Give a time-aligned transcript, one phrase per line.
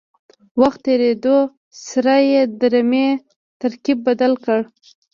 [0.61, 1.37] وخت تېرېدو
[1.87, 3.07] سره یې د رمې
[3.61, 4.59] ترکیب بدل کړ.